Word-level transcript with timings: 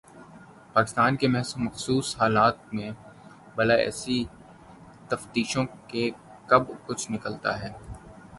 پاکستان 0.73 1.15
کے 1.15 1.27
مخصوص 1.57 2.15
حالات 2.19 2.73
میں 2.73 2.89
بھلا 3.55 3.73
ایسی 3.83 4.23
تفتیشوں 5.09 5.65
سے 5.91 6.09
کب 6.47 6.63
کچھ 6.85 7.11
نکلتا 7.11 7.59
ہے؟ 7.61 7.71